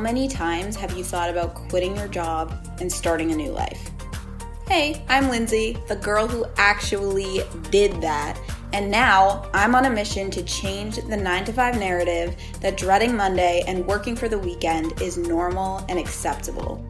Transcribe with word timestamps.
many 0.00 0.26
times 0.26 0.76
have 0.76 0.96
you 0.96 1.04
thought 1.04 1.28
about 1.28 1.54
quitting 1.54 1.94
your 1.96 2.08
job 2.08 2.52
and 2.80 2.90
starting 2.90 3.30
a 3.32 3.36
new 3.36 3.52
life? 3.52 3.90
Hey, 4.66 5.04
I'm 5.08 5.28
Lindsay, 5.28 5.76
the 5.88 5.96
girl 5.96 6.26
who 6.26 6.46
actually 6.56 7.42
did 7.70 8.00
that. 8.00 8.40
And 8.72 8.90
now 8.90 9.50
I'm 9.52 9.74
on 9.74 9.84
a 9.84 9.90
mission 9.90 10.30
to 10.30 10.42
change 10.44 10.96
the 10.96 11.16
9 11.16 11.44
to 11.44 11.52
5 11.52 11.78
narrative 11.78 12.34
that 12.60 12.76
dreading 12.76 13.14
Monday 13.14 13.62
and 13.66 13.86
working 13.86 14.16
for 14.16 14.28
the 14.28 14.38
weekend 14.38 15.00
is 15.02 15.18
normal 15.18 15.84
and 15.88 15.98
acceptable. 15.98 16.84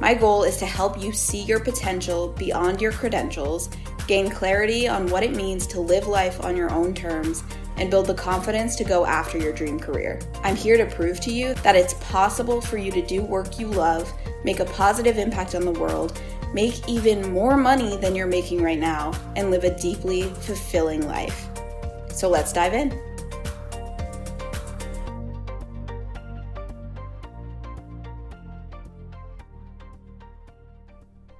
My 0.00 0.14
goal 0.14 0.44
is 0.44 0.56
to 0.56 0.66
help 0.66 1.00
you 1.00 1.12
see 1.12 1.42
your 1.42 1.60
potential 1.60 2.28
beyond 2.38 2.80
your 2.80 2.92
credentials, 2.92 3.68
gain 4.06 4.30
clarity 4.30 4.88
on 4.88 5.06
what 5.08 5.22
it 5.22 5.36
means 5.36 5.66
to 5.68 5.80
live 5.80 6.06
life 6.06 6.42
on 6.42 6.56
your 6.56 6.72
own 6.72 6.94
terms, 6.94 7.44
and 7.80 7.90
build 7.90 8.06
the 8.06 8.14
confidence 8.14 8.76
to 8.76 8.84
go 8.84 9.06
after 9.06 9.38
your 9.38 9.52
dream 9.52 9.80
career. 9.80 10.20
I'm 10.44 10.54
here 10.54 10.76
to 10.76 10.86
prove 10.94 11.18
to 11.22 11.32
you 11.32 11.54
that 11.54 11.74
it's 11.74 11.94
possible 11.94 12.60
for 12.60 12.76
you 12.76 12.92
to 12.92 13.04
do 13.04 13.22
work 13.22 13.58
you 13.58 13.66
love, 13.66 14.12
make 14.44 14.60
a 14.60 14.66
positive 14.66 15.18
impact 15.18 15.54
on 15.54 15.64
the 15.64 15.72
world, 15.72 16.20
make 16.52 16.88
even 16.88 17.32
more 17.32 17.56
money 17.56 17.96
than 17.96 18.14
you're 18.14 18.26
making 18.26 18.62
right 18.62 18.78
now, 18.78 19.12
and 19.34 19.50
live 19.50 19.64
a 19.64 19.76
deeply 19.76 20.22
fulfilling 20.22 21.06
life. 21.08 21.48
So 22.10 22.28
let's 22.28 22.52
dive 22.52 22.74
in. 22.74 22.90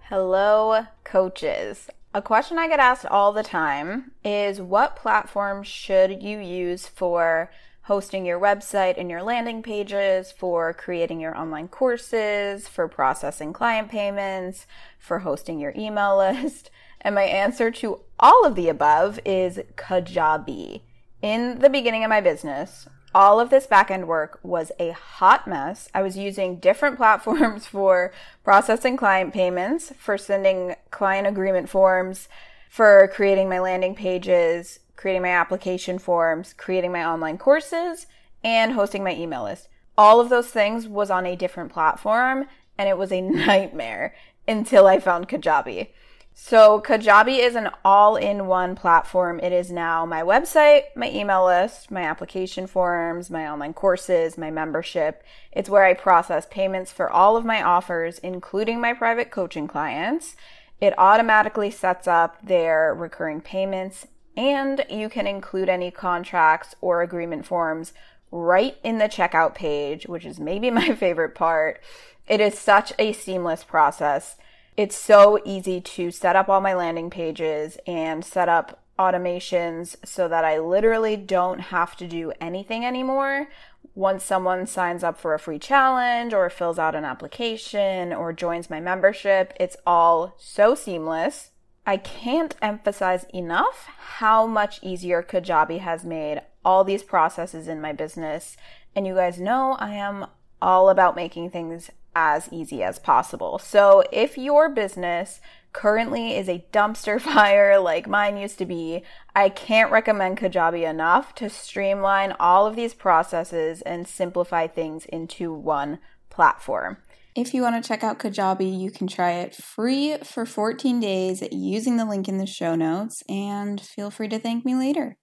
Hello, 0.08 0.86
coaches. 1.04 1.88
A 2.12 2.20
question 2.20 2.58
I 2.58 2.66
get 2.66 2.80
asked 2.80 3.06
all 3.06 3.32
the 3.32 3.44
time 3.44 4.10
is 4.24 4.60
what 4.60 4.96
platform 4.96 5.62
should 5.62 6.20
you 6.24 6.40
use 6.40 6.88
for 6.88 7.52
hosting 7.82 8.26
your 8.26 8.40
website 8.40 8.98
and 8.98 9.08
your 9.08 9.22
landing 9.22 9.62
pages, 9.62 10.32
for 10.32 10.72
creating 10.74 11.20
your 11.20 11.38
online 11.38 11.68
courses, 11.68 12.66
for 12.66 12.88
processing 12.88 13.52
client 13.52 13.90
payments, 13.90 14.66
for 14.98 15.20
hosting 15.20 15.60
your 15.60 15.72
email 15.76 16.16
list? 16.42 16.70
And 17.00 17.14
my 17.14 17.22
answer 17.22 17.70
to 17.70 18.00
all 18.18 18.44
of 18.44 18.56
the 18.56 18.68
above 18.68 19.20
is 19.24 19.60
Kajabi. 19.76 20.80
In 21.22 21.60
the 21.60 21.70
beginning 21.70 22.02
of 22.02 22.10
my 22.10 22.20
business, 22.20 22.88
all 23.14 23.40
of 23.40 23.50
this 23.50 23.66
backend 23.66 24.06
work 24.06 24.38
was 24.42 24.70
a 24.78 24.90
hot 24.90 25.46
mess. 25.46 25.88
I 25.94 26.02
was 26.02 26.16
using 26.16 26.56
different 26.56 26.96
platforms 26.98 27.66
for 27.66 28.12
processing 28.44 28.96
client 28.96 29.32
payments, 29.32 29.92
for 29.98 30.16
sending 30.16 30.76
client 30.90 31.26
agreement 31.26 31.68
forms, 31.68 32.28
for 32.68 33.10
creating 33.12 33.48
my 33.48 33.58
landing 33.58 33.94
pages, 33.94 34.78
creating 34.96 35.22
my 35.22 35.30
application 35.30 35.98
forms, 35.98 36.52
creating 36.52 36.92
my 36.92 37.04
online 37.04 37.38
courses, 37.38 38.06
and 38.44 38.72
hosting 38.72 39.02
my 39.02 39.14
email 39.14 39.44
list. 39.44 39.68
All 39.98 40.20
of 40.20 40.28
those 40.28 40.48
things 40.48 40.86
was 40.86 41.10
on 41.10 41.26
a 41.26 41.36
different 41.36 41.72
platform 41.72 42.46
and 42.78 42.88
it 42.88 42.96
was 42.96 43.12
a 43.12 43.20
nightmare 43.46 44.14
until 44.46 44.86
I 44.86 45.00
found 45.00 45.28
Kajabi. 45.28 45.88
So 46.34 46.80
Kajabi 46.80 47.38
is 47.38 47.54
an 47.54 47.70
all-in-one 47.84 48.74
platform. 48.74 49.40
It 49.40 49.52
is 49.52 49.70
now 49.70 50.06
my 50.06 50.22
website, 50.22 50.84
my 50.96 51.10
email 51.10 51.44
list, 51.44 51.90
my 51.90 52.02
application 52.02 52.66
forms, 52.66 53.30
my 53.30 53.46
online 53.48 53.74
courses, 53.74 54.38
my 54.38 54.50
membership. 54.50 55.22
It's 55.52 55.68
where 55.68 55.84
I 55.84 55.94
process 55.94 56.46
payments 56.50 56.92
for 56.92 57.10
all 57.10 57.36
of 57.36 57.44
my 57.44 57.62
offers, 57.62 58.18
including 58.18 58.80
my 58.80 58.94
private 58.94 59.30
coaching 59.30 59.68
clients. 59.68 60.34
It 60.80 60.98
automatically 60.98 61.70
sets 61.70 62.08
up 62.08 62.44
their 62.44 62.94
recurring 62.94 63.42
payments 63.42 64.06
and 64.36 64.84
you 64.88 65.08
can 65.08 65.26
include 65.26 65.68
any 65.68 65.90
contracts 65.90 66.74
or 66.80 67.02
agreement 67.02 67.44
forms 67.44 67.92
right 68.30 68.76
in 68.82 68.98
the 68.98 69.04
checkout 69.04 69.54
page, 69.54 70.06
which 70.06 70.24
is 70.24 70.40
maybe 70.40 70.70
my 70.70 70.94
favorite 70.94 71.34
part. 71.34 71.80
It 72.26 72.40
is 72.40 72.58
such 72.58 72.92
a 72.98 73.12
seamless 73.12 73.64
process. 73.64 74.36
It's 74.80 74.96
so 74.96 75.38
easy 75.44 75.82
to 75.82 76.10
set 76.10 76.36
up 76.36 76.48
all 76.48 76.62
my 76.62 76.72
landing 76.72 77.10
pages 77.10 77.76
and 77.86 78.24
set 78.24 78.48
up 78.48 78.82
automations 78.98 79.96
so 80.06 80.26
that 80.26 80.42
I 80.42 80.58
literally 80.58 81.18
don't 81.18 81.58
have 81.58 81.98
to 81.98 82.08
do 82.08 82.32
anything 82.40 82.86
anymore. 82.86 83.50
Once 83.94 84.24
someone 84.24 84.66
signs 84.66 85.04
up 85.04 85.20
for 85.20 85.34
a 85.34 85.38
free 85.38 85.58
challenge 85.58 86.32
or 86.32 86.48
fills 86.48 86.78
out 86.78 86.94
an 86.94 87.04
application 87.04 88.14
or 88.14 88.32
joins 88.32 88.70
my 88.70 88.80
membership, 88.80 89.52
it's 89.60 89.76
all 89.86 90.34
so 90.38 90.74
seamless. 90.74 91.50
I 91.86 91.98
can't 91.98 92.56
emphasize 92.62 93.26
enough 93.34 93.86
how 93.98 94.46
much 94.46 94.82
easier 94.82 95.22
Kajabi 95.22 95.80
has 95.80 96.06
made 96.06 96.40
all 96.64 96.84
these 96.84 97.02
processes 97.02 97.68
in 97.68 97.82
my 97.82 97.92
business. 97.92 98.56
And 98.96 99.06
you 99.06 99.14
guys 99.14 99.38
know 99.38 99.76
I 99.78 99.90
am 99.90 100.26
all 100.62 100.88
about 100.88 101.16
making 101.16 101.50
things 101.50 101.90
as 102.14 102.48
easy 102.52 102.82
as 102.82 102.98
possible. 102.98 103.58
So 103.58 104.02
if 104.12 104.36
your 104.36 104.68
business 104.68 105.40
currently 105.72 106.36
is 106.36 106.48
a 106.48 106.64
dumpster 106.72 107.20
fire 107.20 107.78
like 107.78 108.08
mine 108.08 108.36
used 108.36 108.58
to 108.58 108.66
be, 108.66 109.02
I 109.34 109.48
can't 109.48 109.92
recommend 109.92 110.38
Kajabi 110.38 110.88
enough 110.88 111.34
to 111.36 111.48
streamline 111.48 112.34
all 112.40 112.66
of 112.66 112.76
these 112.76 112.94
processes 112.94 113.82
and 113.82 114.06
simplify 114.06 114.66
things 114.66 115.04
into 115.06 115.52
one 115.52 115.98
platform. 116.28 116.98
If 117.36 117.54
you 117.54 117.62
want 117.62 117.82
to 117.82 117.86
check 117.86 118.02
out 118.02 118.18
Kajabi, 118.18 118.78
you 118.78 118.90
can 118.90 119.06
try 119.06 119.32
it 119.32 119.54
free 119.54 120.16
for 120.24 120.44
14 120.44 120.98
days 120.98 121.44
using 121.52 121.96
the 121.96 122.04
link 122.04 122.28
in 122.28 122.38
the 122.38 122.46
show 122.46 122.74
notes 122.74 123.22
and 123.28 123.80
feel 123.80 124.10
free 124.10 124.28
to 124.28 124.38
thank 124.38 124.64
me 124.64 124.74
later. 124.74 125.16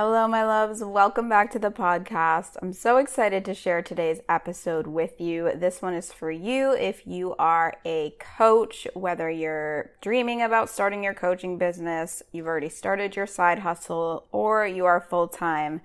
Hello, 0.00 0.28
my 0.28 0.44
loves. 0.44 0.80
Welcome 0.84 1.28
back 1.28 1.50
to 1.50 1.58
the 1.58 1.72
podcast. 1.72 2.56
I'm 2.62 2.72
so 2.72 2.98
excited 2.98 3.44
to 3.44 3.52
share 3.52 3.82
today's 3.82 4.20
episode 4.28 4.86
with 4.86 5.20
you. 5.20 5.50
This 5.56 5.82
one 5.82 5.92
is 5.92 6.12
for 6.12 6.30
you 6.30 6.70
if 6.70 7.04
you 7.04 7.34
are 7.36 7.74
a 7.84 8.14
coach, 8.20 8.86
whether 8.94 9.28
you're 9.28 9.90
dreaming 10.00 10.40
about 10.40 10.70
starting 10.70 11.02
your 11.02 11.14
coaching 11.14 11.58
business, 11.58 12.22
you've 12.30 12.46
already 12.46 12.68
started 12.68 13.16
your 13.16 13.26
side 13.26 13.58
hustle, 13.58 14.28
or 14.30 14.64
you 14.64 14.84
are 14.84 15.00
full 15.00 15.26
time 15.26 15.80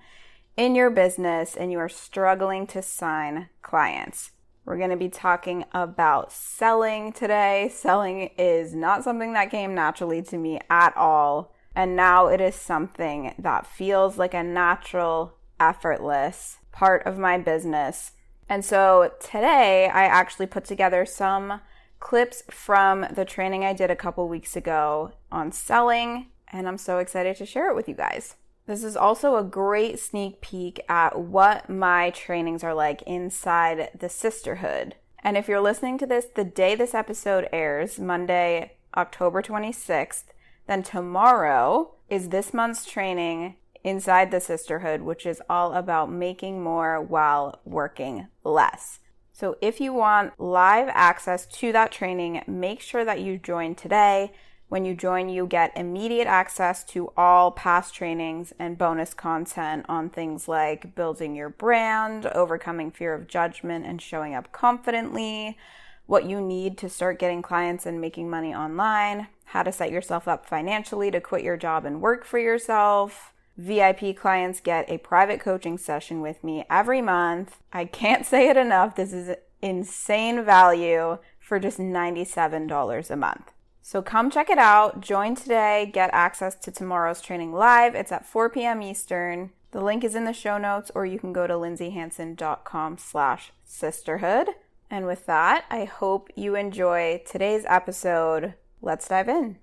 in 0.56 0.76
your 0.76 0.90
business 0.90 1.56
and 1.56 1.72
you 1.72 1.80
are 1.80 1.88
struggling 1.88 2.68
to 2.68 2.82
sign 2.82 3.48
clients. 3.62 4.30
We're 4.64 4.78
going 4.78 4.90
to 4.90 4.96
be 4.96 5.08
talking 5.08 5.64
about 5.72 6.30
selling 6.30 7.12
today. 7.12 7.68
Selling 7.74 8.30
is 8.38 8.76
not 8.76 9.02
something 9.02 9.32
that 9.32 9.50
came 9.50 9.74
naturally 9.74 10.22
to 10.22 10.38
me 10.38 10.60
at 10.70 10.96
all 10.96 11.53
and 11.74 11.96
now 11.96 12.26
it 12.26 12.40
is 12.40 12.54
something 12.54 13.34
that 13.38 13.66
feels 13.66 14.18
like 14.18 14.34
a 14.34 14.42
natural, 14.42 15.34
effortless 15.58 16.58
part 16.72 17.04
of 17.06 17.18
my 17.18 17.38
business. 17.38 18.12
And 18.48 18.64
so 18.64 19.12
today 19.20 19.88
I 19.88 20.04
actually 20.04 20.46
put 20.46 20.64
together 20.64 21.06
some 21.06 21.60
clips 22.00 22.42
from 22.50 23.06
the 23.10 23.24
training 23.24 23.64
I 23.64 23.72
did 23.72 23.90
a 23.90 23.96
couple 23.96 24.28
weeks 24.28 24.56
ago 24.56 25.12
on 25.32 25.52
selling, 25.52 26.26
and 26.52 26.68
I'm 26.68 26.78
so 26.78 26.98
excited 26.98 27.36
to 27.36 27.46
share 27.46 27.70
it 27.70 27.74
with 27.74 27.88
you 27.88 27.94
guys. 27.94 28.36
This 28.66 28.84
is 28.84 28.96
also 28.96 29.36
a 29.36 29.44
great 29.44 29.98
sneak 29.98 30.40
peek 30.40 30.80
at 30.88 31.18
what 31.18 31.68
my 31.68 32.10
trainings 32.10 32.64
are 32.64 32.74
like 32.74 33.02
inside 33.02 33.90
the 33.98 34.08
sisterhood. 34.08 34.94
And 35.22 35.36
if 35.36 35.48
you're 35.48 35.60
listening 35.60 35.98
to 35.98 36.06
this 36.06 36.26
the 36.26 36.44
day 36.44 36.74
this 36.74 36.94
episode 36.94 37.48
airs, 37.52 37.98
Monday, 37.98 38.72
October 38.96 39.42
26th, 39.42 40.24
then 40.66 40.82
tomorrow 40.82 41.94
is 42.08 42.28
this 42.28 42.54
month's 42.54 42.84
training 42.84 43.56
inside 43.82 44.30
the 44.30 44.40
sisterhood, 44.40 45.02
which 45.02 45.26
is 45.26 45.42
all 45.48 45.74
about 45.74 46.10
making 46.10 46.62
more 46.62 47.00
while 47.00 47.60
working 47.64 48.28
less. 48.42 49.00
So 49.32 49.56
if 49.60 49.80
you 49.80 49.92
want 49.92 50.38
live 50.40 50.88
access 50.92 51.44
to 51.46 51.72
that 51.72 51.92
training, 51.92 52.42
make 52.46 52.80
sure 52.80 53.04
that 53.04 53.20
you 53.20 53.36
join 53.36 53.74
today. 53.74 54.32
When 54.68 54.84
you 54.84 54.94
join, 54.94 55.28
you 55.28 55.46
get 55.46 55.76
immediate 55.76 56.26
access 56.26 56.82
to 56.84 57.12
all 57.16 57.50
past 57.50 57.94
trainings 57.94 58.52
and 58.58 58.78
bonus 58.78 59.12
content 59.12 59.84
on 59.88 60.08
things 60.08 60.48
like 60.48 60.94
building 60.94 61.36
your 61.36 61.50
brand, 61.50 62.26
overcoming 62.26 62.90
fear 62.90 63.12
of 63.12 63.28
judgment, 63.28 63.84
and 63.84 64.00
showing 64.00 64.34
up 64.34 64.52
confidently, 64.52 65.58
what 66.06 66.26
you 66.26 66.40
need 66.40 66.76
to 66.78 66.88
start 66.88 67.18
getting 67.18 67.42
clients 67.42 67.86
and 67.86 68.00
making 68.00 68.28
money 68.28 68.54
online, 68.54 69.28
how 69.46 69.62
to 69.62 69.72
set 69.72 69.90
yourself 69.90 70.28
up 70.28 70.46
financially 70.46 71.10
to 71.10 71.20
quit 71.20 71.42
your 71.42 71.56
job 71.56 71.84
and 71.84 72.00
work 72.00 72.24
for 72.24 72.38
yourself. 72.38 73.32
VIP 73.56 74.16
clients 74.16 74.60
get 74.60 74.88
a 74.90 74.98
private 74.98 75.40
coaching 75.40 75.78
session 75.78 76.20
with 76.20 76.42
me 76.42 76.64
every 76.68 77.00
month. 77.00 77.58
I 77.72 77.84
can't 77.84 78.26
say 78.32 78.48
it 78.48 78.56
enough. 78.56 78.96
This 78.96 79.12
is 79.12 79.36
insane 79.62 80.44
value 80.44 81.18
for 81.38 81.58
just 81.58 81.78
$97 81.78 83.10
a 83.10 83.16
month. 83.16 83.52
So 83.80 84.00
come 84.00 84.30
check 84.30 84.48
it 84.48 84.58
out. 84.58 85.00
Join 85.00 85.34
today. 85.34 85.90
Get 85.92 86.10
access 86.12 86.54
to 86.56 86.70
tomorrow's 86.70 87.20
training 87.20 87.52
live. 87.52 87.94
It's 87.94 88.12
at 88.12 88.26
4 88.26 88.48
p.m. 88.48 88.80
Eastern. 88.80 89.50
The 89.72 89.82
link 89.82 90.04
is 90.04 90.14
in 90.14 90.24
the 90.24 90.32
show 90.32 90.56
notes, 90.56 90.90
or 90.94 91.04
you 91.04 91.18
can 91.18 91.32
go 91.32 91.46
to 91.46 91.54
lindsayhanson.com 91.54 92.96
slash 92.96 93.52
sisterhood. 93.64 94.48
And 94.94 95.06
with 95.06 95.26
that, 95.26 95.64
I 95.70 95.86
hope 95.86 96.30
you 96.36 96.54
enjoy 96.54 97.20
today's 97.26 97.64
episode. 97.66 98.54
Let's 98.80 99.08
dive 99.08 99.28
in. 99.28 99.58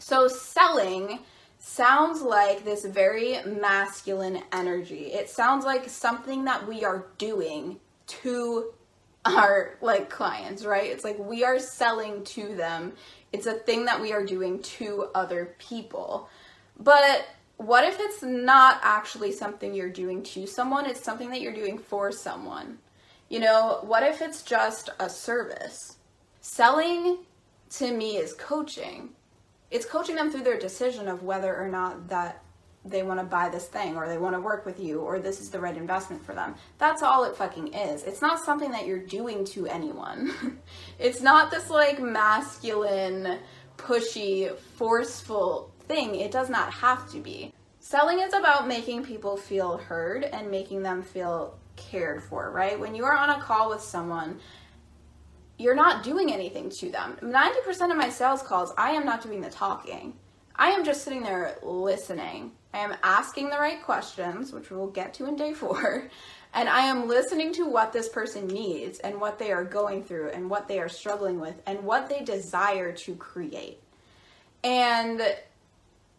So, 0.00 0.26
selling 0.26 1.20
sounds 1.60 2.22
like 2.22 2.64
this 2.64 2.84
very 2.84 3.40
masculine 3.44 4.42
energy. 4.52 5.12
It 5.12 5.30
sounds 5.30 5.64
like 5.64 5.88
something 5.88 6.46
that 6.46 6.66
we 6.66 6.84
are 6.84 7.06
doing 7.18 7.78
to 8.08 8.72
our 9.24 9.78
like 9.80 10.10
clients, 10.10 10.64
right? 10.64 10.90
It's 10.90 11.04
like 11.04 11.20
we 11.20 11.44
are 11.44 11.60
selling 11.60 12.24
to 12.24 12.56
them. 12.56 12.94
It's 13.32 13.46
a 13.46 13.54
thing 13.54 13.84
that 13.84 14.00
we 14.00 14.12
are 14.12 14.24
doing 14.26 14.60
to 14.62 15.06
other 15.14 15.54
people. 15.60 16.28
But 16.80 17.28
what 17.58 17.84
if 17.84 17.98
it's 18.00 18.22
not 18.22 18.80
actually 18.82 19.32
something 19.32 19.74
you're 19.74 19.90
doing 19.90 20.22
to 20.24 20.46
someone? 20.46 20.86
It's 20.86 21.04
something 21.04 21.30
that 21.30 21.40
you're 21.40 21.54
doing 21.54 21.78
for 21.78 22.10
someone. 22.10 22.78
You 23.28 23.38
know, 23.38 23.80
what 23.82 24.02
if 24.02 24.20
it's 24.22 24.42
just 24.42 24.90
a 24.98 25.08
service? 25.08 25.98
Selling 26.40 27.18
to 27.70 27.92
me 27.92 28.16
is 28.16 28.32
coaching 28.32 29.10
it's 29.70 29.86
coaching 29.86 30.16
them 30.16 30.30
through 30.30 30.42
their 30.42 30.58
decision 30.58 31.08
of 31.08 31.22
whether 31.22 31.56
or 31.56 31.68
not 31.68 32.08
that 32.08 32.42
they 32.84 33.02
want 33.02 33.20
to 33.20 33.26
buy 33.26 33.48
this 33.48 33.66
thing 33.66 33.96
or 33.96 34.08
they 34.08 34.16
want 34.16 34.34
to 34.34 34.40
work 34.40 34.64
with 34.64 34.80
you 34.80 35.00
or 35.00 35.18
this 35.18 35.40
is 35.40 35.50
the 35.50 35.60
right 35.60 35.76
investment 35.76 36.24
for 36.24 36.34
them. 36.34 36.54
That's 36.78 37.02
all 37.02 37.24
it 37.24 37.36
fucking 37.36 37.74
is. 37.74 38.04
It's 38.04 38.22
not 38.22 38.42
something 38.42 38.70
that 38.70 38.86
you're 38.86 38.98
doing 38.98 39.44
to 39.46 39.66
anyone. 39.66 40.32
it's 40.98 41.20
not 41.20 41.50
this 41.50 41.68
like 41.68 42.00
masculine, 42.00 43.38
pushy, 43.76 44.56
forceful 44.56 45.70
thing. 45.90 46.14
It 46.14 46.30
does 46.30 46.48
not 46.48 46.72
have 46.72 47.10
to 47.12 47.18
be. 47.18 47.52
Selling 47.80 48.20
is 48.20 48.32
about 48.32 48.68
making 48.68 49.04
people 49.04 49.36
feel 49.36 49.78
heard 49.78 50.24
and 50.24 50.50
making 50.50 50.82
them 50.82 51.02
feel 51.02 51.58
cared 51.76 52.22
for, 52.22 52.50
right? 52.50 52.78
When 52.78 52.94
you 52.94 53.04
are 53.04 53.16
on 53.16 53.30
a 53.30 53.42
call 53.42 53.70
with 53.70 53.80
someone 53.82 54.38
you're 55.60 55.74
not 55.74 56.02
doing 56.02 56.32
anything 56.32 56.70
to 56.70 56.90
them. 56.90 57.18
90% 57.20 57.90
of 57.90 57.96
my 57.98 58.08
sales 58.08 58.42
calls, 58.42 58.72
I 58.78 58.92
am 58.92 59.04
not 59.04 59.22
doing 59.22 59.42
the 59.42 59.50
talking. 59.50 60.14
I 60.56 60.70
am 60.70 60.86
just 60.86 61.04
sitting 61.04 61.22
there 61.22 61.58
listening. 61.62 62.52
I 62.72 62.78
am 62.78 62.96
asking 63.02 63.50
the 63.50 63.58
right 63.58 63.82
questions, 63.82 64.52
which 64.52 64.70
we'll 64.70 64.86
get 64.86 65.12
to 65.14 65.26
in 65.26 65.36
day 65.36 65.52
four, 65.52 66.08
and 66.54 66.68
I 66.68 66.86
am 66.86 67.08
listening 67.08 67.52
to 67.54 67.66
what 67.66 67.92
this 67.92 68.08
person 68.08 68.46
needs 68.46 69.00
and 69.00 69.20
what 69.20 69.38
they 69.38 69.52
are 69.52 69.64
going 69.64 70.02
through 70.02 70.30
and 70.30 70.48
what 70.48 70.66
they 70.66 70.80
are 70.80 70.88
struggling 70.88 71.38
with 71.38 71.60
and 71.66 71.84
what 71.84 72.08
they 72.08 72.24
desire 72.24 72.92
to 72.92 73.14
create. 73.16 73.82
And 74.64 75.20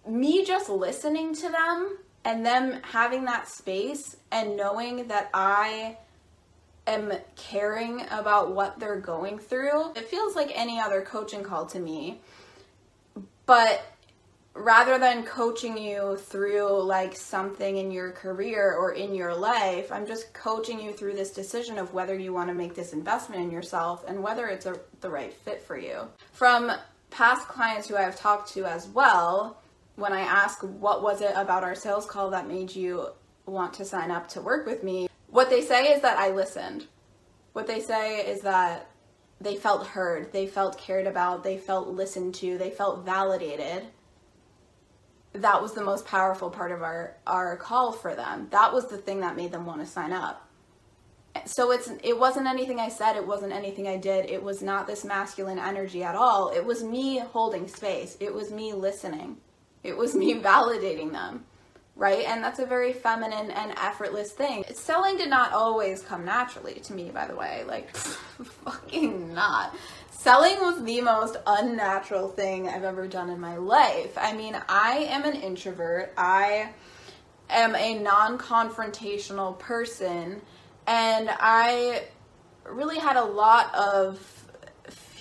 me 0.08 0.46
just 0.46 0.70
listening 0.70 1.36
to 1.36 1.50
them 1.50 1.98
and 2.24 2.46
them 2.46 2.80
having 2.84 3.26
that 3.26 3.48
space 3.48 4.16
and 4.32 4.56
knowing 4.56 5.08
that 5.08 5.30
I 5.34 5.98
am 6.88 7.14
caring 7.36 8.06
about 8.10 8.54
what 8.54 8.80
they're 8.80 9.00
going 9.00 9.40
through. 9.40 9.92
It 9.96 10.08
feels 10.08 10.36
like 10.36 10.52
any 10.54 10.80
other 10.80 11.02
coaching 11.02 11.44
call 11.44 11.66
to 11.68 11.80
me. 11.80 12.20
But 13.46 13.84
rather 14.54 14.98
than 14.98 15.24
coaching 15.24 15.78
you 15.78 16.18
through 16.18 16.84
like 16.84 17.16
something 17.16 17.78
in 17.78 17.92
your 17.92 18.12
career 18.12 18.74
or 18.74 18.94
in 18.94 19.16
your 19.16 19.34
life, 19.34 19.92
I'm 19.92 20.06
just 20.06 20.34
coaching 20.34 20.82
you 20.82 20.92
through 20.92 21.14
this 21.14 21.32
decision 21.32 21.78
of 21.78 21.94
whether 21.94 22.18
you 22.18 22.34
want 22.34 22.50
to 22.50 22.54
make 22.54 22.76
this 22.76 22.94
investment 22.94 23.42
in 23.42 23.52
yourself 23.52 24.04
and 24.08 24.22
whether 24.22 24.48
it's 24.48 24.66
a, 24.66 24.80
the 25.00 25.10
right 25.10 25.34
fit 25.34 25.62
for 25.62 25.78
you. 25.78 26.02
From 26.34 26.72
past 27.10 27.48
clients 27.48 27.88
who 27.88 27.96
I've 27.96 28.18
talked 28.18 28.54
to 28.54 28.66
as 28.66 28.88
well, 28.88 29.61
when 30.02 30.12
I 30.12 30.22
ask 30.22 30.60
what 30.62 31.04
was 31.04 31.22
it 31.22 31.32
about 31.36 31.64
our 31.64 31.76
sales 31.76 32.06
call 32.06 32.32
that 32.32 32.48
made 32.48 32.76
you 32.76 33.10
want 33.46 33.74
to 33.76 33.86
sign 33.86 34.12
up 34.12 34.28
to 34.30 34.42
work 34.42 34.66
with 34.66 34.84
me, 34.84 35.08
what 35.28 35.50
they 35.50 35.62
say 35.62 35.94
is 35.94 36.02
that 36.02 36.18
I 36.18 36.30
listened. 36.30 36.88
What 37.54 37.68
they 37.68 37.80
say 37.80 38.20
is 38.26 38.42
that 38.42 38.90
they 39.40 39.56
felt 39.56 39.88
heard, 39.88 40.34
they 40.34 40.48
felt 40.48 40.78
cared 40.78 41.08
about, 41.08 41.44
they 41.44 41.58
felt 41.58 41.88
listened 41.88 42.36
to, 42.36 42.58
they 42.58 42.70
felt 42.70 43.06
validated. 43.06 43.88
That 45.34 45.62
was 45.62 45.74
the 45.74 45.84
most 45.84 46.06
powerful 46.06 46.50
part 46.50 46.72
of 46.72 46.82
our 46.82 47.16
our 47.26 47.56
call 47.56 47.92
for 47.92 48.16
them. 48.16 48.48
That 48.52 48.74
was 48.74 48.88
the 48.88 48.98
thing 48.98 49.22
that 49.22 49.38
made 49.38 49.52
them 49.52 49.66
want 49.66 49.80
to 49.80 49.86
sign 49.86 50.12
up. 50.12 50.48
So 51.46 51.72
it's 51.72 51.90
it 52.04 52.20
wasn't 52.20 52.48
anything 52.48 52.80
I 52.80 52.90
said, 52.90 53.16
it 53.16 53.26
wasn't 53.26 53.54
anything 53.54 53.88
I 53.88 53.98
did. 53.98 54.30
It 54.30 54.44
was 54.44 54.62
not 54.62 54.88
this 54.88 55.06
masculine 55.06 55.60
energy 55.60 56.04
at 56.04 56.16
all. 56.16 56.50
It 56.50 56.66
was 56.66 56.84
me 56.84 57.20
holding 57.20 57.68
space. 57.68 58.18
It 58.20 58.34
was 58.34 58.52
me 58.52 58.74
listening. 58.74 59.38
It 59.84 59.98
was 59.98 60.16
me 60.16 60.36
validating 60.42 61.12
them 61.12 61.46
right? 61.96 62.26
And 62.26 62.44
that's 62.44 62.60
a 62.60 62.66
very 62.66 62.94
feminine 62.94 63.52
and 63.52 63.72
effortless 63.78 64.32
thing. 64.32 64.64
Selling 64.74 65.18
did 65.18 65.30
not 65.30 65.54
always 65.54 66.02
come 66.02 66.26
naturally 66.26 66.76
to 66.86 66.94
me, 66.94 67.12
by 67.12 67.28
the 67.28 67.36
way. 67.36 67.64
Like, 67.68 67.96
fucking 67.96 69.34
not. 69.34 69.76
Selling 70.10 70.60
was 70.60 70.84
the 70.84 71.02
most 71.02 71.38
unnatural 71.46 72.30
thing 72.30 72.68
I've 72.68 72.84
ever 72.84 73.08
done 73.08 73.30
in 73.30 73.40
my 73.40 73.58
life. 73.58 74.18
I 74.18 74.34
mean, 74.34 74.56
I 74.68 75.08
am 75.10 75.26
an 75.26 75.36
introvert. 75.36 76.14
I 76.18 76.70
am 77.50 77.76
a 77.76 78.00
non 78.00 78.38
confrontational 78.38 79.58
person. 79.60 80.42
And 80.88 81.30
I 81.30 82.04
really 82.66 82.98
had 82.98 83.16
a 83.16 83.24
lot 83.24 83.74
of 83.76 84.41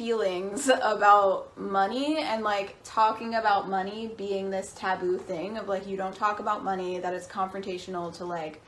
feelings 0.01 0.71
about 0.83 1.55
money 1.59 2.17
and 2.17 2.43
like 2.43 2.75
talking 2.85 3.35
about 3.35 3.69
money 3.69 4.11
being 4.17 4.49
this 4.49 4.73
taboo 4.73 5.19
thing 5.19 5.59
of 5.59 5.69
like 5.69 5.87
you 5.87 5.95
don't 5.95 6.17
talk 6.17 6.41
about 6.41 6.65
money 6.65 6.99
that 6.99 7.13
it's 7.13 7.27
confrontational 7.27 8.11
to 8.11 8.25
like 8.25 8.63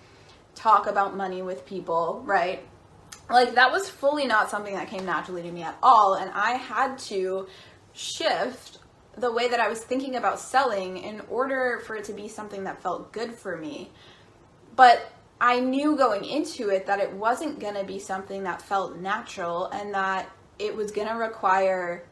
talk 0.55 0.87
about 0.87 1.17
money 1.17 1.40
with 1.40 1.64
people 1.64 2.23
right? 2.26 2.61
Like 3.31 3.55
that 3.55 3.73
was 3.73 3.88
fully 3.88 4.26
not 4.26 4.50
something 4.50 4.75
that 4.75 4.88
came 4.88 5.06
naturally 5.06 5.40
to 5.40 5.50
me 5.50 5.62
at 5.62 5.75
all 5.82 6.12
and 6.17 6.31
i 6.34 6.50
had 6.50 6.99
to 6.99 7.49
shift 7.94 8.76
the 9.17 9.32
way 9.32 9.49
that 9.49 9.58
i 9.58 9.70
was 9.70 9.81
thinking 9.81 10.17
about 10.17 10.38
selling 10.38 10.99
in 10.99 11.23
order 11.31 11.81
for 11.87 11.96
it 11.96 12.05
to 12.05 12.12
be 12.12 12.28
something 12.28 12.64
that 12.64 12.82
felt 12.82 13.11
good 13.11 13.32
for 13.32 13.56
me. 13.56 13.90
But 14.76 15.11
I 15.40 15.61
knew 15.61 15.96
going 15.96 16.26
into 16.26 16.69
it 16.69 16.85
that 16.87 17.00
it 17.00 17.11
wasn't 17.14 17.58
going 17.58 17.75
to 17.76 17.85
be 17.85 17.99
something 17.99 18.43
that 18.43 18.61
felt 18.61 18.99
natural 18.99 19.69
and 19.69 19.94
that 19.94 20.31
it 20.62 20.76
was 20.76 20.91
going 20.91 21.09
to 21.09 21.14
require 21.14 22.05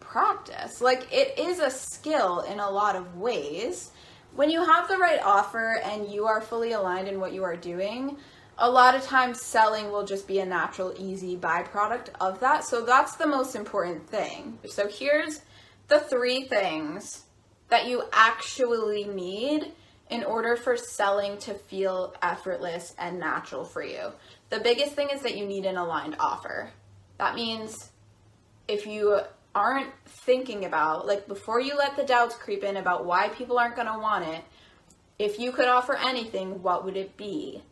practice. 0.00 0.80
Like 0.80 1.08
it 1.12 1.38
is 1.38 1.58
a 1.58 1.70
skill 1.70 2.40
in 2.40 2.60
a 2.60 2.70
lot 2.70 2.96
of 2.96 3.16
ways. 3.16 3.90
When 4.34 4.50
you 4.50 4.64
have 4.64 4.88
the 4.88 4.98
right 4.98 5.20
offer 5.22 5.80
and 5.84 6.08
you 6.08 6.26
are 6.26 6.40
fully 6.40 6.72
aligned 6.72 7.08
in 7.08 7.18
what 7.20 7.32
you 7.32 7.42
are 7.44 7.56
doing, 7.56 8.18
a 8.58 8.70
lot 8.70 8.94
of 8.94 9.02
times 9.02 9.40
selling 9.40 9.90
will 9.90 10.04
just 10.04 10.26
be 10.26 10.40
a 10.40 10.46
natural, 10.46 10.94
easy 10.98 11.36
byproduct 11.36 12.08
of 12.20 12.40
that. 12.40 12.64
So 12.64 12.84
that's 12.84 13.16
the 13.16 13.26
most 13.26 13.54
important 13.54 14.08
thing. 14.08 14.58
So 14.68 14.88
here's 14.88 15.42
the 15.88 16.00
three 16.00 16.44
things 16.44 17.24
that 17.68 17.86
you 17.86 18.04
actually 18.12 19.04
need 19.04 19.72
in 20.10 20.24
order 20.24 20.56
for 20.56 20.76
selling 20.76 21.38
to 21.38 21.54
feel 21.54 22.14
effortless 22.22 22.94
and 22.98 23.18
natural 23.18 23.64
for 23.64 23.82
you. 23.82 24.12
The 24.50 24.60
biggest 24.60 24.92
thing 24.92 25.10
is 25.10 25.20
that 25.22 25.36
you 25.36 25.46
need 25.46 25.66
an 25.66 25.76
aligned 25.76 26.16
offer. 26.18 26.70
That 27.18 27.34
means 27.34 27.90
if 28.66 28.86
you 28.86 29.20
aren't 29.54 29.92
thinking 30.06 30.64
about, 30.64 31.06
like, 31.06 31.26
before 31.26 31.60
you 31.60 31.76
let 31.76 31.96
the 31.96 32.04
doubts 32.04 32.36
creep 32.36 32.62
in 32.62 32.76
about 32.76 33.04
why 33.04 33.28
people 33.28 33.58
aren't 33.58 33.76
going 33.76 33.88
to 33.88 33.98
want 33.98 34.26
it, 34.26 34.44
if 35.18 35.38
you 35.38 35.50
could 35.50 35.66
offer 35.66 35.96
anything, 35.96 36.62
what 36.62 36.84
would 36.84 36.96
it 36.96 37.16
be? 37.16 37.62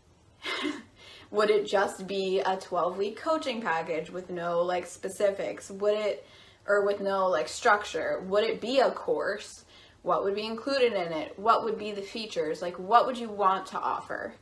would 1.31 1.51
it 1.51 1.67
just 1.67 2.07
be 2.07 2.41
a 2.41 2.57
12 2.57 2.99
week 2.99 3.17
coaching 3.17 3.63
package 3.63 4.11
with 4.11 4.31
no 4.31 4.63
like 4.63 4.87
specifics? 4.87 5.71
Would 5.71 5.97
it, 5.97 6.27
or 6.67 6.85
with 6.85 7.01
no 7.01 7.29
like 7.29 7.49
structure? 7.49 8.23
Would 8.27 8.45
it 8.45 8.61
be 8.61 8.81
a 8.81 8.91
course? 8.91 9.65
What 10.03 10.25
would 10.25 10.35
be 10.35 10.47
included 10.47 10.93
in 10.93 11.13
it? 11.13 11.39
What 11.39 11.65
would 11.65 11.79
be 11.79 11.93
the 11.93 12.03
features? 12.03 12.63
Like, 12.63 12.79
what 12.79 13.07
would 13.07 13.19
you 13.19 13.29
want 13.29 13.67
to 13.67 13.79
offer 13.79 14.35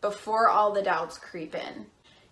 before 0.00 0.48
all 0.48 0.72
the 0.72 0.82
doubts 0.82 1.18
creep 1.18 1.54
in? 1.54 1.86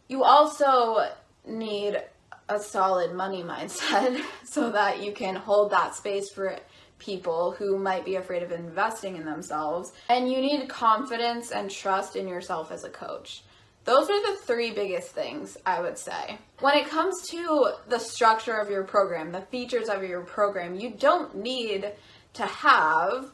You 0.09 0.25
also 0.25 1.09
need 1.51 2.03
a 2.49 2.59
solid 2.59 3.15
money 3.15 3.43
mindset 3.43 4.21
so 4.45 4.71
that 4.71 5.03
you 5.03 5.13
can 5.13 5.37
hold 5.37 5.71
that 5.71 5.95
space 5.95 6.31
for 6.31 6.57
people 6.99 7.53
who 7.53 7.79
might 7.79 8.05
be 8.05 8.17
afraid 8.17 8.43
of 8.43 8.53
investing 8.53 9.17
in 9.17 9.25
themselves. 9.25 9.93
And 10.09 10.31
you 10.31 10.41
need 10.41 10.69
confidence 10.69 11.51
and 11.51 11.71
trust 11.71 12.17
in 12.17 12.29
yourself 12.29 12.71
as 12.71 12.85
a 12.85 12.91
coach. 12.91 13.43
Those 13.85 14.11
are 14.11 14.33
the 14.33 14.39
three 14.43 14.73
biggest 14.73 15.11
things 15.11 15.57
I 15.65 15.81
would 15.81 15.99
say. 15.99 16.39
When 16.61 16.77
it 16.77 16.89
comes 16.89 17.29
to 17.31 17.73
the 17.89 17.99
structure 17.99 18.57
of 18.57 18.71
your 18.71 18.85
program, 18.85 19.33
the 19.33 19.41
features 19.41 19.89
of 19.89 20.05
your 20.05 20.21
program, 20.21 20.75
you 20.75 20.91
don't 20.91 21.37
need 21.37 21.91
to 22.35 22.45
have 22.45 23.33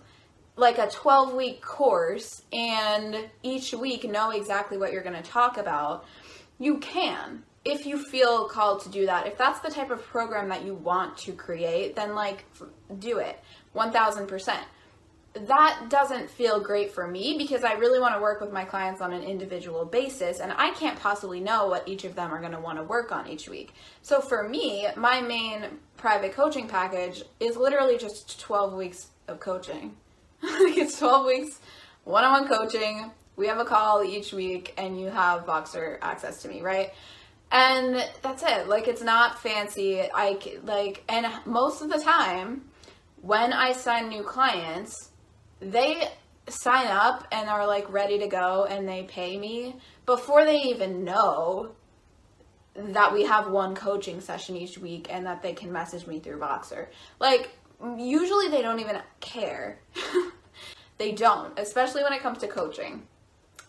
like 0.56 0.78
a 0.78 0.88
12 0.88 1.34
week 1.34 1.60
course 1.60 2.42
and 2.52 3.28
each 3.42 3.74
week 3.74 4.08
know 4.08 4.30
exactly 4.30 4.78
what 4.78 4.92
you're 4.92 5.02
going 5.02 5.20
to 5.20 5.30
talk 5.30 5.58
about. 5.58 6.06
You 6.58 6.78
can 6.78 7.42
if 7.66 7.84
you 7.84 7.98
feel 7.98 8.48
called 8.48 8.82
to 8.84 8.88
do 8.88 9.06
that, 9.06 9.26
if 9.26 9.36
that's 9.36 9.60
the 9.60 9.70
type 9.70 9.90
of 9.90 10.02
program 10.04 10.48
that 10.48 10.64
you 10.64 10.74
want 10.74 11.18
to 11.18 11.32
create, 11.32 11.96
then 11.96 12.14
like 12.14 12.44
do 12.98 13.18
it 13.18 13.40
1000%. 13.74 14.56
that 15.34 15.86
doesn't 15.90 16.30
feel 16.30 16.60
great 16.60 16.92
for 16.92 17.06
me 17.06 17.36
because 17.36 17.62
I 17.64 17.72
really 17.72 18.00
want 18.00 18.14
to 18.14 18.20
work 18.22 18.40
with 18.40 18.52
my 18.52 18.64
clients 18.64 19.02
on 19.02 19.12
an 19.12 19.22
individual 19.22 19.84
basis 19.84 20.40
and 20.40 20.52
I 20.56 20.70
can't 20.70 20.98
possibly 20.98 21.40
know 21.40 21.66
what 21.66 21.86
each 21.86 22.04
of 22.04 22.14
them 22.14 22.32
are 22.32 22.40
going 22.40 22.52
to 22.52 22.60
want 22.60 22.78
to 22.78 22.84
work 22.84 23.12
on 23.12 23.28
each 23.28 23.48
week. 23.48 23.74
So 24.00 24.20
for 24.20 24.48
me, 24.48 24.86
my 24.96 25.20
main 25.20 25.66
private 25.98 26.32
coaching 26.32 26.68
package 26.68 27.22
is 27.40 27.56
literally 27.56 27.98
just 27.98 28.40
12 28.40 28.72
weeks 28.74 29.08
of 29.28 29.40
coaching. 29.40 29.96
it's 30.42 30.98
12 30.98 31.26
weeks 31.26 31.60
one-on-one 32.06 32.46
coaching. 32.46 33.10
We 33.34 33.48
have 33.48 33.58
a 33.58 33.64
call 33.64 34.04
each 34.04 34.32
week 34.32 34.72
and 34.78 34.98
you 34.98 35.08
have 35.08 35.44
Voxer 35.44 35.98
access 36.00 36.40
to 36.42 36.48
me, 36.48 36.62
right? 36.62 36.92
And 37.52 38.04
that's 38.22 38.42
it. 38.42 38.68
Like 38.68 38.88
it's 38.88 39.02
not 39.02 39.40
fancy. 39.40 40.02
I 40.02 40.38
like 40.64 41.04
and 41.08 41.26
most 41.46 41.80
of 41.82 41.90
the 41.90 41.98
time 41.98 42.68
when 43.22 43.52
I 43.52 43.72
sign 43.72 44.08
new 44.08 44.22
clients, 44.22 45.10
they 45.60 46.08
sign 46.48 46.86
up 46.86 47.26
and 47.32 47.48
are 47.48 47.66
like 47.66 47.90
ready 47.90 48.18
to 48.18 48.28
go 48.28 48.66
and 48.66 48.88
they 48.88 49.04
pay 49.04 49.36
me 49.38 49.76
before 50.04 50.44
they 50.44 50.58
even 50.58 51.04
know 51.04 51.72
that 52.74 53.12
we 53.12 53.24
have 53.24 53.50
one 53.50 53.74
coaching 53.74 54.20
session 54.20 54.56
each 54.56 54.78
week 54.78 55.08
and 55.10 55.26
that 55.26 55.42
they 55.42 55.52
can 55.52 55.72
message 55.72 56.06
me 56.06 56.20
through 56.20 56.38
Voxer. 56.38 56.88
Like, 57.18 57.50
usually 57.96 58.48
they 58.48 58.62
don't 58.62 58.80
even 58.80 59.00
care. 59.20 59.80
they 60.98 61.12
don't, 61.12 61.58
especially 61.58 62.02
when 62.02 62.12
it 62.12 62.20
comes 62.20 62.38
to 62.38 62.48
coaching. 62.48 63.06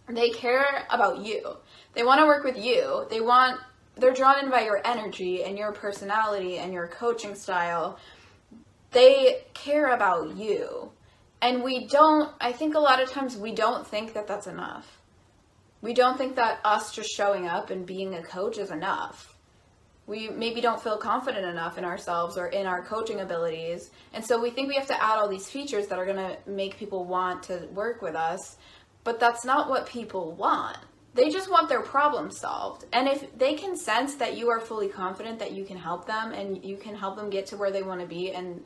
They 0.10 0.30
care 0.30 0.86
about 0.90 1.26
you. 1.26 1.58
They 1.94 2.04
want 2.04 2.20
to 2.20 2.26
work 2.26 2.44
with 2.44 2.58
you. 2.58 3.06
They 3.10 3.20
want, 3.20 3.60
they're 3.96 4.14
drawn 4.14 4.44
in 4.44 4.50
by 4.50 4.62
your 4.62 4.82
energy 4.86 5.44
and 5.44 5.58
your 5.58 5.74
personality 5.74 6.58
and 6.58 6.72
your 6.72 6.88
coaching 6.88 7.36
style. 7.36 8.00
They 8.92 9.44
care 9.54 9.94
about 9.94 10.38
you. 10.38 10.92
And 11.42 11.64
we 11.64 11.88
don't, 11.88 12.32
I 12.40 12.52
think 12.52 12.76
a 12.76 12.80
lot 12.80 13.02
of 13.02 13.12
times 13.12 13.36
we 13.38 13.52
don't 13.52 13.86
think 13.86 14.14
that 14.14 14.28
that's 14.28 14.48
enough. 14.48 15.02
We 15.82 15.94
don't 15.94 16.18
think 16.18 16.36
that 16.38 16.60
us 16.64 16.92
just 16.94 17.10
showing 17.12 17.48
up 17.48 17.70
and 17.70 17.86
being 17.86 18.16
a 18.16 18.24
coach 18.24 18.58
is 18.58 18.72
enough. 18.72 19.36
We 20.08 20.30
maybe 20.30 20.62
don't 20.62 20.82
feel 20.82 20.98
confident 20.98 21.46
enough 21.46 21.78
in 21.78 21.84
ourselves 21.84 22.38
or 22.38 22.48
in 22.48 22.66
our 22.66 22.82
coaching 22.82 23.20
abilities. 23.20 23.92
And 24.14 24.26
so 24.26 24.42
we 24.42 24.50
think 24.50 24.70
we 24.70 24.76
have 24.76 24.88
to 24.88 25.04
add 25.04 25.20
all 25.20 25.28
these 25.28 25.50
features 25.50 25.88
that 25.88 26.00
are 26.00 26.06
going 26.06 26.18
to 26.18 26.38
make 26.50 26.78
people 26.78 27.04
want 27.04 27.44
to 27.44 27.68
work 27.74 28.02
with 28.02 28.16
us. 28.16 28.56
But 29.08 29.22
that's 29.22 29.46
not 29.46 29.70
what 29.70 29.86
people 29.86 30.34
want. 30.34 30.76
They 31.14 31.30
just 31.30 31.50
want 31.50 31.70
their 31.70 31.82
problem 31.82 32.30
solved. 32.30 32.84
And 32.92 33.08
if 33.08 33.38
they 33.38 33.54
can 33.54 33.78
sense 33.78 34.16
that 34.16 34.36
you 34.36 34.50
are 34.50 34.60
fully 34.60 34.90
confident 34.90 35.40
that 35.40 35.54
you 35.54 35.64
can 35.64 35.78
help 35.78 36.06
them 36.06 36.34
and 36.34 36.62
you 36.62 36.76
can 36.76 36.94
help 36.94 37.16
them 37.16 37.30
get 37.30 37.46
to 37.46 37.56
where 37.56 37.72
they 37.72 37.84
want 37.84 38.02
to 38.02 38.06
be 38.06 38.34
and 38.34 38.66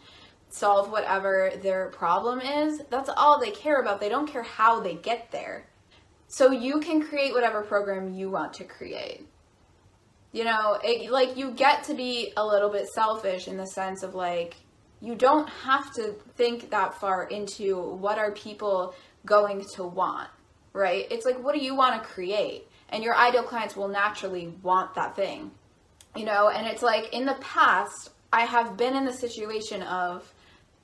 solve 0.49 0.89
whatever 0.89 1.51
their 1.61 1.89
problem 1.89 2.39
is, 2.39 2.81
that's 2.89 3.11
all 3.15 3.39
they 3.39 3.51
care 3.51 3.81
about. 3.81 3.99
They 3.99 4.09
don't 4.09 4.25
care 4.25 4.41
how 4.41 4.79
they 4.79 4.95
get 4.95 5.31
there. 5.31 5.67
So 6.27 6.49
you 6.49 6.79
can 6.79 7.03
create 7.03 7.33
whatever 7.33 7.61
program 7.61 8.11
you 8.11 8.31
want 8.31 8.55
to 8.55 8.63
create. 8.63 9.27
You 10.31 10.45
know, 10.45 10.79
it, 10.83 11.11
like 11.11 11.37
you 11.37 11.51
get 11.51 11.83
to 11.83 11.93
be 11.93 12.33
a 12.35 12.43
little 12.43 12.71
bit 12.71 12.87
selfish 12.95 13.47
in 13.47 13.57
the 13.57 13.67
sense 13.67 14.01
of 14.01 14.15
like, 14.15 14.55
you 15.01 15.13
don't 15.15 15.49
have 15.49 15.93
to 15.95 16.13
think 16.35 16.71
that 16.71 16.99
far 16.99 17.25
into 17.27 17.79
what 17.79 18.17
are 18.17 18.31
people 18.31 18.95
going 19.25 19.65
to 19.75 19.83
want, 19.83 20.29
right? 20.73 21.05
It's 21.11 21.25
like, 21.25 21.41
what 21.43 21.55
do 21.55 21.63
you 21.63 21.75
want 21.75 22.01
to 22.01 22.07
create? 22.07 22.67
And 22.89 23.03
your 23.03 23.15
ideal 23.15 23.43
clients 23.43 23.75
will 23.75 23.87
naturally 23.87 24.53
want 24.61 24.95
that 24.95 25.15
thing, 25.15 25.51
you 26.15 26.25
know? 26.25 26.49
And 26.49 26.67
it's 26.67 26.83
like 26.83 27.13
in 27.13 27.25
the 27.25 27.37
past, 27.41 28.09
I 28.33 28.41
have 28.41 28.77
been 28.77 28.95
in 28.95 29.05
the 29.05 29.13
situation 29.13 29.81
of 29.83 30.33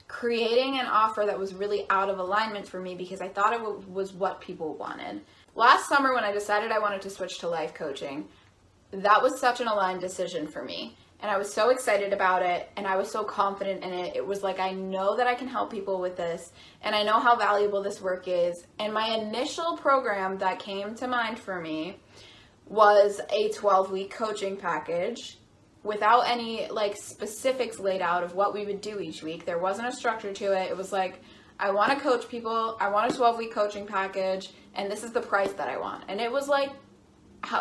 creating 0.07 0.79
an 0.79 0.85
offer 0.85 1.25
that 1.25 1.37
was 1.37 1.53
really 1.53 1.85
out 1.89 2.09
of 2.09 2.19
alignment 2.19 2.67
for 2.67 2.79
me 2.79 2.95
because 2.95 3.19
I 3.19 3.27
thought 3.27 3.53
it 3.53 3.89
was 3.89 4.13
what 4.13 4.39
people 4.39 4.75
wanted. 4.75 5.21
Last 5.55 5.89
summer, 5.89 6.13
when 6.13 6.23
I 6.23 6.31
decided 6.31 6.71
I 6.71 6.79
wanted 6.79 7.01
to 7.01 7.09
switch 7.09 7.39
to 7.39 7.49
life 7.49 7.73
coaching, 7.73 8.27
that 8.91 9.21
was 9.21 9.39
such 9.39 9.59
an 9.59 9.67
aligned 9.67 9.99
decision 9.99 10.47
for 10.47 10.63
me. 10.63 10.95
And 11.19 11.31
I 11.31 11.37
was 11.37 11.51
so 11.51 11.69
excited 11.69 12.13
about 12.13 12.43
it 12.43 12.69
and 12.77 12.85
I 12.85 12.95
was 12.95 13.09
so 13.09 13.23
confident 13.23 13.83
in 13.83 13.91
it. 13.91 14.15
It 14.15 14.25
was 14.25 14.43
like, 14.43 14.59
I 14.59 14.71
know 14.71 15.17
that 15.17 15.25
I 15.25 15.33
can 15.33 15.47
help 15.47 15.71
people 15.71 15.99
with 15.99 16.15
this 16.15 16.51
and 16.83 16.95
I 16.95 17.03
know 17.03 17.19
how 17.19 17.35
valuable 17.35 17.81
this 17.81 18.01
work 18.01 18.27
is. 18.27 18.65
And 18.77 18.93
my 18.93 19.07
initial 19.15 19.77
program 19.77 20.37
that 20.37 20.59
came 20.59 20.93
to 20.95 21.07
mind 21.07 21.39
for 21.39 21.59
me 21.59 21.99
was 22.67 23.19
a 23.31 23.49
12 23.49 23.91
week 23.91 24.11
coaching 24.11 24.57
package 24.57 25.39
without 25.83 26.27
any 26.27 26.67
like 26.69 26.95
specifics 26.95 27.79
laid 27.79 28.01
out 28.01 28.23
of 28.23 28.35
what 28.35 28.53
we 28.53 28.65
would 28.65 28.81
do 28.81 28.99
each 28.99 29.23
week. 29.23 29.45
There 29.45 29.57
wasn't 29.57 29.87
a 29.87 29.91
structure 29.91 30.33
to 30.33 30.51
it. 30.51 30.69
It 30.69 30.77
was 30.77 30.91
like, 30.91 31.21
I 31.59 31.71
want 31.71 31.91
to 31.91 31.99
coach 31.99 32.29
people. 32.29 32.77
I 32.79 32.89
want 32.89 33.11
a 33.11 33.15
12 33.15 33.37
week 33.37 33.53
coaching 33.53 33.87
package, 33.87 34.51
and 34.75 34.91
this 34.91 35.03
is 35.03 35.11
the 35.11 35.21
price 35.21 35.53
that 35.53 35.67
I 35.67 35.77
want. 35.77 36.03
And 36.07 36.21
it 36.21 36.31
was 36.31 36.47
like 36.47 36.69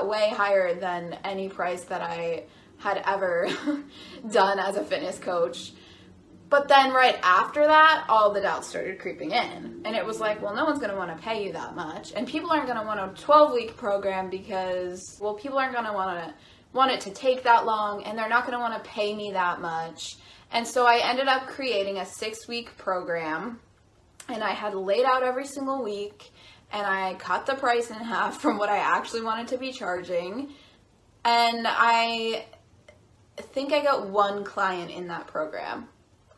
way 0.05 0.31
higher 0.31 0.75
than 0.75 1.15
any 1.25 1.49
price 1.49 1.85
that 1.85 2.03
I 2.03 2.45
had 2.79 3.03
ever 3.07 3.49
done 4.31 4.59
as 4.59 4.77
a 4.77 4.85
fitness 4.85 5.19
coach. 5.19 5.73
But 6.49 6.69
then 6.69 6.93
right 6.93 7.19
after 7.23 7.67
that, 7.67 8.05
all 8.09 8.33
the 8.33 8.41
doubts 8.41 8.69
started 8.69 9.01
creeping 9.01 9.33
in. 9.33 9.83
And 9.85 9.97
it 9.97 10.07
was 10.07 10.21
like, 10.21 10.41
well, 10.41 10.55
no 10.55 10.65
one's 10.65 10.79
going 10.79 10.93
to 10.93 10.97
want 10.97 11.17
to 11.17 11.23
pay 11.23 11.45
you 11.45 11.53
that 11.53 11.75
much. 11.75 12.13
And 12.15 12.27
people 12.27 12.51
aren't 12.51 12.67
going 12.67 12.79
to 12.79 12.87
want 12.87 13.01
a 13.01 13.21
12 13.21 13.53
week 13.53 13.77
program 13.77 14.31
because, 14.31 15.19
well, 15.21 15.35
people 15.35 15.59
aren't 15.59 15.73
going 15.73 15.87
to 15.87 15.93
want 15.93 16.19
to 16.21 16.35
want 16.73 16.93
it 16.93 17.01
to 17.01 17.11
take 17.11 17.43
that 17.45 17.65
long 17.65 18.05
and 18.05 18.19
they're 18.19 18.29
not 18.29 18.47
going 18.47 18.53
to 18.53 18.61
want 18.61 18.83
to 18.83 18.91
pay 18.91 19.15
me 19.15 19.33
that 19.33 19.61
much. 19.61 20.17
And 20.53 20.67
so 20.67 20.87
I 20.87 21.01
ended 21.03 21.27
up 21.27 21.47
creating 21.47 21.99
a 21.99 22.07
six 22.07 22.47
week 22.47 22.77
program 22.77 23.59
and 24.29 24.43
I 24.45 24.51
had 24.51 24.75
laid 24.75 25.05
out 25.05 25.23
every 25.23 25.47
single 25.47 25.83
week 25.83 26.31
and 26.73 26.87
I 26.87 27.15
cut 27.15 27.47
the 27.47 27.55
price 27.55 27.91
in 27.91 27.97
half 28.05 28.41
from 28.41 28.59
what 28.59 28.69
I 28.69 28.79
actually 28.79 29.23
wanted 29.23 29.49
to 29.49 29.59
be 29.59 29.73
charging. 29.73 30.51
And 31.25 31.67
I 31.69 32.45
think 33.43 33.73
I 33.73 33.83
got 33.83 34.09
one 34.09 34.45
client 34.45 34.91
in 34.91 35.09
that 35.09 35.27
program 35.27 35.89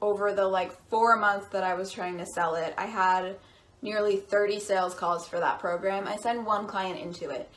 over 0.00 0.33
the 0.33 0.47
like 0.47 0.73
four 0.88 1.17
months 1.17 1.49
that 1.49 1.64
I 1.64 1.75
was 1.75 1.90
trying 1.90 2.19
to 2.19 2.26
sell 2.26 2.55
it. 2.55 2.75
I 2.76 2.87
had 2.87 3.37
nearly 3.83 4.17
30 4.17 4.61
sales 4.61 4.95
calls 4.95 5.28
for 5.28 5.38
that 5.40 5.59
program. 5.59 6.07
I 6.07 6.17
sent 6.17 6.45
one 6.45 6.67
client 6.67 6.99
into 7.00 7.31
it. 7.31 7.50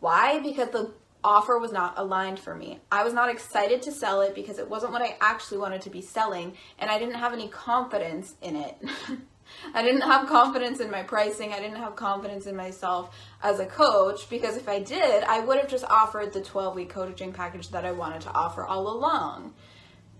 Why? 0.00 0.38
Because 0.40 0.70
the 0.70 0.92
offer 1.24 1.58
was 1.58 1.72
not 1.72 1.94
aligned 1.96 2.38
for 2.38 2.54
me. 2.54 2.80
I 2.90 3.02
was 3.02 3.12
not 3.12 3.28
excited 3.28 3.82
to 3.82 3.92
sell 3.92 4.20
it 4.20 4.34
because 4.34 4.58
it 4.58 4.68
wasn't 4.68 4.92
what 4.92 5.02
I 5.02 5.16
actually 5.20 5.58
wanted 5.58 5.82
to 5.82 5.90
be 5.90 6.02
selling, 6.02 6.56
and 6.78 6.90
I 6.90 6.98
didn't 6.98 7.16
have 7.16 7.32
any 7.32 7.48
confidence 7.48 8.34
in 8.40 8.56
it. 8.56 8.76
I 9.74 9.82
didn't 9.82 10.02
have 10.02 10.28
confidence 10.28 10.80
in 10.80 10.90
my 10.90 11.02
pricing. 11.02 11.52
I 11.52 11.60
didn't 11.60 11.76
have 11.76 11.96
confidence 11.96 12.46
in 12.46 12.56
myself 12.56 13.14
as 13.42 13.60
a 13.60 13.66
coach 13.66 14.28
because 14.30 14.56
if 14.56 14.68
I 14.68 14.80
did, 14.80 15.24
I 15.24 15.40
would 15.40 15.58
have 15.58 15.68
just 15.68 15.84
offered 15.84 16.32
the 16.32 16.40
12 16.40 16.74
week 16.74 16.90
coaching 16.90 17.32
package 17.32 17.68
that 17.70 17.84
I 17.84 17.92
wanted 17.92 18.22
to 18.22 18.32
offer 18.32 18.64
all 18.64 18.88
along. 18.88 19.54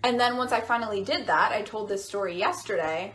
And 0.02 0.18
then 0.18 0.36
once 0.36 0.52
I 0.52 0.60
finally 0.60 1.02
did 1.02 1.26
that, 1.26 1.52
I 1.52 1.62
told 1.62 1.88
this 1.88 2.04
story 2.04 2.38
yesterday 2.38 3.14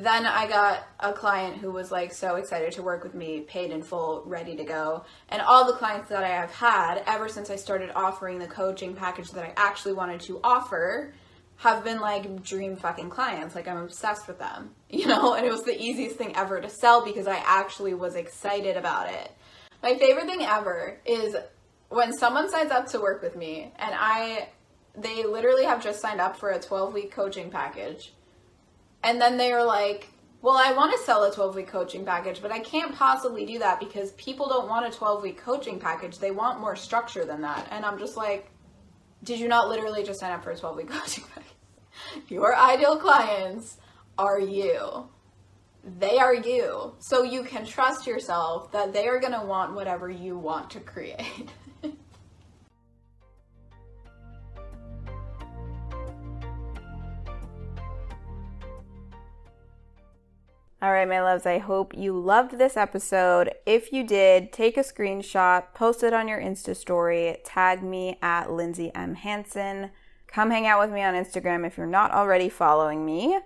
then 0.00 0.24
I 0.24 0.48
got 0.48 0.86
a 1.00 1.12
client 1.12 1.58
who 1.58 1.70
was 1.70 1.90
like 1.90 2.12
so 2.12 2.36
excited 2.36 2.72
to 2.72 2.82
work 2.82 3.02
with 3.02 3.14
me, 3.14 3.40
paid 3.40 3.70
in 3.70 3.82
full, 3.82 4.22
ready 4.24 4.56
to 4.56 4.64
go. 4.64 5.04
And 5.28 5.42
all 5.42 5.66
the 5.66 5.74
clients 5.74 6.08
that 6.08 6.24
I 6.24 6.28
have 6.28 6.50
had 6.50 7.02
ever 7.06 7.28
since 7.28 7.50
I 7.50 7.56
started 7.56 7.90
offering 7.94 8.38
the 8.38 8.46
coaching 8.46 8.94
package 8.94 9.30
that 9.32 9.44
I 9.44 9.52
actually 9.56 9.92
wanted 9.92 10.20
to 10.22 10.40
offer 10.42 11.12
have 11.56 11.84
been 11.84 12.00
like 12.00 12.42
dream 12.42 12.76
fucking 12.76 13.10
clients. 13.10 13.54
Like 13.54 13.68
I'm 13.68 13.78
obsessed 13.78 14.26
with 14.28 14.38
them, 14.38 14.70
you 14.90 15.06
know? 15.06 15.34
And 15.34 15.46
it 15.46 15.52
was 15.52 15.62
the 15.64 15.80
easiest 15.80 16.16
thing 16.16 16.34
ever 16.36 16.60
to 16.60 16.68
sell 16.68 17.04
because 17.04 17.26
I 17.26 17.42
actually 17.44 17.94
was 17.94 18.14
excited 18.14 18.76
about 18.76 19.10
it. 19.10 19.30
My 19.82 19.96
favorite 19.96 20.26
thing 20.26 20.42
ever 20.42 20.98
is 21.04 21.36
when 21.88 22.12
someone 22.12 22.48
signs 22.48 22.70
up 22.70 22.86
to 22.88 23.00
work 23.00 23.22
with 23.22 23.36
me 23.36 23.72
and 23.76 23.94
I 23.94 24.48
they 24.94 25.24
literally 25.24 25.64
have 25.64 25.82
just 25.82 26.00
signed 26.00 26.20
up 26.20 26.36
for 26.36 26.50
a 26.50 26.60
12 26.60 26.92
week 26.92 27.12
coaching 27.12 27.50
package 27.50 28.12
and 29.02 29.20
then 29.20 29.36
they 29.36 29.52
are 29.52 29.64
like, 29.64 30.08
well, 30.42 30.56
I 30.56 30.72
want 30.72 30.92
to 30.92 30.98
sell 31.04 31.22
a 31.24 31.32
12 31.32 31.54
week 31.54 31.68
coaching 31.68 32.04
package, 32.04 32.42
but 32.42 32.52
I 32.52 32.58
can't 32.58 32.94
possibly 32.94 33.46
do 33.46 33.58
that 33.60 33.78
because 33.78 34.12
people 34.12 34.48
don't 34.48 34.68
want 34.68 34.92
a 34.92 34.96
12 34.96 35.22
week 35.22 35.38
coaching 35.38 35.78
package. 35.78 36.18
They 36.18 36.30
want 36.30 36.60
more 36.60 36.76
structure 36.76 37.24
than 37.24 37.42
that. 37.42 37.68
And 37.70 37.84
I'm 37.84 37.98
just 37.98 38.16
like, 38.16 38.50
did 39.22 39.38
you 39.38 39.48
not 39.48 39.68
literally 39.68 40.02
just 40.02 40.20
sign 40.20 40.32
up 40.32 40.42
for 40.42 40.50
a 40.50 40.56
12 40.56 40.76
week 40.76 40.88
coaching 40.88 41.24
package? 41.34 42.30
Your 42.30 42.56
ideal 42.56 42.98
clients 42.98 43.78
are 44.18 44.40
you. 44.40 45.08
They 45.98 46.18
are 46.18 46.34
you. 46.34 46.94
So 46.98 47.22
you 47.22 47.42
can 47.42 47.66
trust 47.66 48.06
yourself 48.06 48.70
that 48.72 48.92
they 48.92 49.08
are 49.08 49.18
going 49.20 49.32
to 49.32 49.44
want 49.44 49.74
whatever 49.74 50.10
you 50.10 50.38
want 50.38 50.70
to 50.70 50.80
create. 50.80 51.50
All 60.82 60.90
right, 60.90 61.08
my 61.08 61.22
loves, 61.22 61.46
I 61.46 61.58
hope 61.58 61.96
you 61.96 62.18
loved 62.18 62.58
this 62.58 62.76
episode. 62.76 63.54
If 63.64 63.92
you 63.92 64.04
did, 64.04 64.52
take 64.52 64.76
a 64.76 64.80
screenshot, 64.80 65.74
post 65.74 66.02
it 66.02 66.12
on 66.12 66.26
your 66.26 66.40
Insta 66.40 66.74
story, 66.74 67.36
tag 67.44 67.84
me 67.84 68.18
at 68.20 68.50
Lindsay 68.50 68.90
M. 68.92 69.14
Hanson. 69.14 69.90
Come 70.26 70.50
hang 70.50 70.66
out 70.66 70.80
with 70.80 70.90
me 70.90 71.00
on 71.04 71.14
Instagram 71.14 71.64
if 71.64 71.76
you're 71.76 71.86
not 71.86 72.10
already 72.10 72.48
following 72.48 73.06
me. 73.06 73.38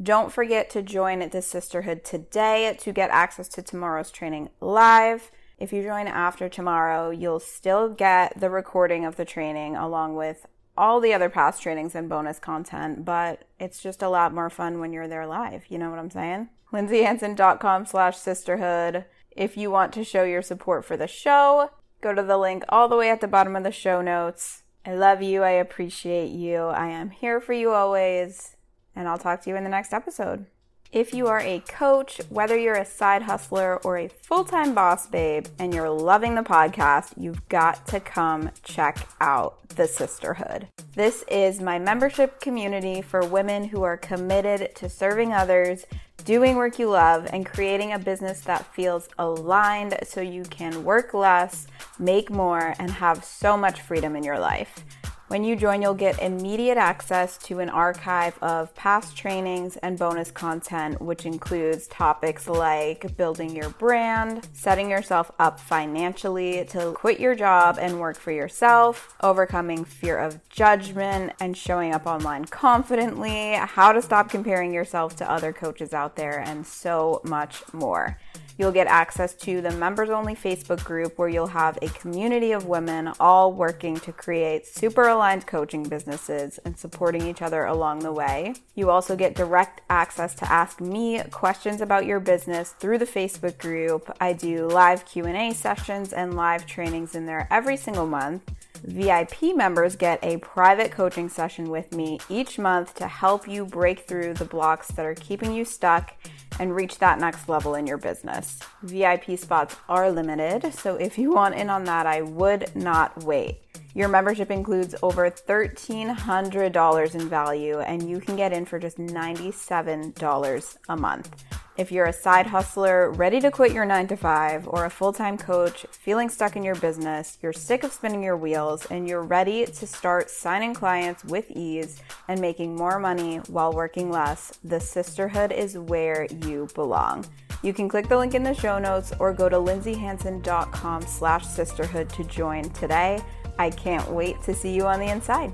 Don't 0.00 0.30
forget 0.30 0.70
to 0.70 0.82
join 0.82 1.28
the 1.28 1.42
sisterhood 1.42 2.04
today 2.04 2.76
to 2.78 2.92
get 2.92 3.10
access 3.10 3.48
to 3.48 3.62
tomorrow's 3.62 4.12
training 4.12 4.50
live. 4.60 5.32
If 5.58 5.72
you 5.72 5.82
join 5.82 6.06
after 6.06 6.48
tomorrow, 6.48 7.10
you'll 7.10 7.40
still 7.40 7.88
get 7.88 8.38
the 8.38 8.50
recording 8.50 9.04
of 9.04 9.16
the 9.16 9.24
training 9.24 9.74
along 9.74 10.14
with 10.14 10.46
all 10.76 11.00
the 11.00 11.12
other 11.12 11.28
past 11.28 11.62
trainings 11.62 11.94
and 11.94 12.08
bonus 12.08 12.38
content, 12.38 13.04
but 13.04 13.44
it's 13.58 13.82
just 13.82 14.02
a 14.02 14.08
lot 14.08 14.34
more 14.34 14.50
fun 14.50 14.80
when 14.80 14.92
you're 14.92 15.08
there 15.08 15.26
live. 15.26 15.64
You 15.68 15.78
know 15.78 15.90
what 15.90 15.98
I'm 15.98 16.10
saying? 16.10 16.48
lindsayhanson.com 16.72 17.86
slash 17.86 18.18
sisterhood. 18.18 19.04
If 19.30 19.56
you 19.56 19.70
want 19.70 19.92
to 19.94 20.04
show 20.04 20.24
your 20.24 20.42
support 20.42 20.84
for 20.84 20.96
the 20.96 21.06
show, 21.06 21.70
go 22.00 22.12
to 22.12 22.22
the 22.22 22.38
link 22.38 22.64
all 22.68 22.88
the 22.88 22.96
way 22.96 23.10
at 23.10 23.20
the 23.20 23.28
bottom 23.28 23.56
of 23.56 23.62
the 23.62 23.72
show 23.72 24.02
notes. 24.02 24.62
I 24.84 24.94
love 24.94 25.22
you. 25.22 25.42
I 25.42 25.50
appreciate 25.50 26.30
you. 26.30 26.64
I 26.66 26.88
am 26.88 27.10
here 27.10 27.40
for 27.40 27.52
you 27.52 27.70
always. 27.70 28.56
And 28.94 29.08
I'll 29.08 29.18
talk 29.18 29.42
to 29.42 29.50
you 29.50 29.56
in 29.56 29.64
the 29.64 29.70
next 29.70 29.92
episode. 29.92 30.46
If 30.94 31.12
you 31.12 31.26
are 31.26 31.40
a 31.40 31.58
coach, 31.58 32.20
whether 32.28 32.56
you're 32.56 32.76
a 32.76 32.84
side 32.84 33.22
hustler 33.22 33.78
or 33.78 33.98
a 33.98 34.06
full 34.06 34.44
time 34.44 34.76
boss 34.76 35.08
babe, 35.08 35.46
and 35.58 35.74
you're 35.74 35.90
loving 35.90 36.36
the 36.36 36.42
podcast, 36.42 37.14
you've 37.16 37.48
got 37.48 37.84
to 37.88 37.98
come 37.98 38.52
check 38.62 39.08
out 39.20 39.68
the 39.70 39.88
Sisterhood. 39.88 40.68
This 40.94 41.24
is 41.28 41.60
my 41.60 41.80
membership 41.80 42.38
community 42.40 43.02
for 43.02 43.26
women 43.26 43.64
who 43.64 43.82
are 43.82 43.96
committed 43.96 44.72
to 44.76 44.88
serving 44.88 45.32
others, 45.32 45.84
doing 46.24 46.54
work 46.54 46.78
you 46.78 46.90
love, 46.90 47.26
and 47.32 47.44
creating 47.44 47.92
a 47.92 47.98
business 47.98 48.42
that 48.42 48.72
feels 48.72 49.08
aligned 49.18 49.96
so 50.04 50.20
you 50.20 50.44
can 50.44 50.84
work 50.84 51.12
less, 51.12 51.66
make 51.98 52.30
more, 52.30 52.72
and 52.78 52.88
have 52.92 53.24
so 53.24 53.56
much 53.56 53.80
freedom 53.80 54.14
in 54.14 54.22
your 54.22 54.38
life. 54.38 54.84
When 55.28 55.42
you 55.42 55.56
join, 55.56 55.80
you'll 55.80 55.94
get 55.94 56.20
immediate 56.20 56.76
access 56.76 57.38
to 57.38 57.60
an 57.60 57.70
archive 57.70 58.38
of 58.42 58.74
past 58.74 59.16
trainings 59.16 59.78
and 59.78 59.98
bonus 59.98 60.30
content, 60.30 61.00
which 61.00 61.24
includes 61.24 61.86
topics 61.86 62.46
like 62.46 63.16
building 63.16 63.56
your 63.56 63.70
brand, 63.70 64.46
setting 64.52 64.90
yourself 64.90 65.32
up 65.38 65.58
financially 65.58 66.66
to 66.66 66.92
quit 66.92 67.20
your 67.20 67.34
job 67.34 67.78
and 67.80 68.00
work 68.00 68.18
for 68.18 68.32
yourself, 68.32 69.16
overcoming 69.22 69.86
fear 69.86 70.18
of 70.18 70.46
judgment 70.50 71.32
and 71.40 71.56
showing 71.56 71.94
up 71.94 72.04
online 72.04 72.44
confidently, 72.44 73.54
how 73.54 73.92
to 73.92 74.02
stop 74.02 74.28
comparing 74.28 74.74
yourself 74.74 75.16
to 75.16 75.30
other 75.30 75.54
coaches 75.54 75.94
out 75.94 76.16
there, 76.16 76.38
and 76.38 76.66
so 76.66 77.22
much 77.24 77.62
more. 77.72 78.18
You'll 78.56 78.72
get 78.72 78.86
access 78.86 79.34
to 79.34 79.60
the 79.60 79.72
members 79.72 80.10
only 80.10 80.34
Facebook 80.34 80.84
group 80.84 81.18
where 81.18 81.28
you'll 81.28 81.48
have 81.48 81.76
a 81.82 81.88
community 81.88 82.52
of 82.52 82.66
women 82.66 83.12
all 83.18 83.52
working 83.52 83.96
to 84.00 84.12
create 84.12 84.66
super 84.66 85.08
aligned 85.08 85.46
coaching 85.46 85.82
businesses 85.82 86.58
and 86.64 86.78
supporting 86.78 87.26
each 87.26 87.42
other 87.42 87.64
along 87.64 88.00
the 88.00 88.12
way. 88.12 88.54
You 88.76 88.90
also 88.90 89.16
get 89.16 89.34
direct 89.34 89.80
access 89.90 90.34
to 90.36 90.52
ask 90.52 90.80
me 90.80 91.20
questions 91.32 91.80
about 91.80 92.06
your 92.06 92.20
business 92.20 92.70
through 92.78 92.98
the 92.98 93.06
Facebook 93.06 93.58
group. 93.58 94.14
I 94.20 94.32
do 94.32 94.68
live 94.68 95.04
Q&A 95.04 95.52
sessions 95.52 96.12
and 96.12 96.36
live 96.36 96.64
trainings 96.64 97.16
in 97.16 97.26
there 97.26 97.48
every 97.50 97.76
single 97.76 98.06
month. 98.06 98.42
VIP 98.84 99.56
members 99.56 99.96
get 99.96 100.22
a 100.22 100.36
private 100.38 100.92
coaching 100.92 101.28
session 101.28 101.70
with 101.70 101.92
me 101.94 102.20
each 102.28 102.58
month 102.58 102.94
to 102.96 103.08
help 103.08 103.48
you 103.48 103.64
break 103.64 104.00
through 104.00 104.34
the 104.34 104.44
blocks 104.44 104.88
that 104.88 105.06
are 105.06 105.14
keeping 105.14 105.54
you 105.54 105.64
stuck 105.64 106.14
and 106.58 106.74
reach 106.74 106.98
that 106.98 107.18
next 107.18 107.48
level 107.48 107.74
in 107.74 107.86
your 107.86 107.98
business. 107.98 108.58
VIP 108.82 109.38
spots 109.38 109.76
are 109.88 110.10
limited, 110.10 110.72
so 110.74 110.96
if 110.96 111.18
you 111.18 111.32
want 111.32 111.54
in 111.54 111.70
on 111.70 111.84
that, 111.84 112.06
I 112.06 112.22
would 112.22 112.74
not 112.74 113.24
wait. 113.24 113.60
Your 113.94 114.08
membership 114.08 114.50
includes 114.50 114.94
over 115.02 115.30
$1,300 115.30 117.14
in 117.14 117.28
value, 117.28 117.78
and 117.78 118.08
you 118.08 118.20
can 118.20 118.36
get 118.36 118.52
in 118.52 118.64
for 118.64 118.78
just 118.78 118.98
$97 118.98 120.76
a 120.88 120.96
month. 120.96 121.44
If 121.76 121.90
you're 121.90 122.06
a 122.06 122.12
side 122.12 122.46
hustler 122.46 123.10
ready 123.10 123.40
to 123.40 123.50
quit 123.50 123.72
your 123.72 123.84
nine 123.84 124.06
to 124.06 124.16
five, 124.16 124.68
or 124.68 124.84
a 124.84 124.90
full 124.90 125.12
time 125.12 125.36
coach 125.36 125.84
feeling 125.90 126.28
stuck 126.28 126.54
in 126.54 126.62
your 126.62 126.76
business, 126.76 127.36
you're 127.42 127.52
sick 127.52 127.82
of 127.82 127.92
spinning 127.92 128.22
your 128.22 128.36
wheels, 128.36 128.86
and 128.86 129.08
you're 129.08 129.24
ready 129.24 129.66
to 129.66 129.86
start 129.86 130.30
signing 130.30 130.72
clients 130.72 131.24
with 131.24 131.50
ease 131.50 132.00
and 132.28 132.40
making 132.40 132.76
more 132.76 133.00
money 133.00 133.38
while 133.48 133.72
working 133.72 134.08
less, 134.08 134.56
the 134.62 134.78
sisterhood 134.78 135.50
is 135.50 135.76
where 135.76 136.28
you 136.46 136.68
belong. 136.76 137.26
You 137.64 137.72
can 137.72 137.88
click 137.88 138.08
the 138.08 138.18
link 138.18 138.34
in 138.34 138.44
the 138.44 138.54
show 138.54 138.78
notes 138.78 139.12
or 139.18 139.32
go 139.32 139.48
to 139.48 139.56
lindsayhanson.com 139.56 141.02
slash 141.02 141.44
sisterhood 141.44 142.08
to 142.10 142.22
join 142.24 142.70
today. 142.70 143.20
I 143.58 143.70
can't 143.70 144.08
wait 144.10 144.40
to 144.42 144.54
see 144.54 144.72
you 144.72 144.86
on 144.86 145.00
the 145.00 145.10
inside. 145.10 145.52